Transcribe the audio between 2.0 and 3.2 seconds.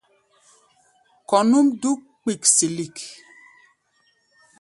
kpiksilik.